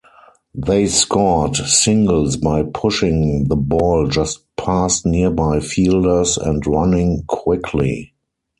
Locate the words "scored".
0.87-1.57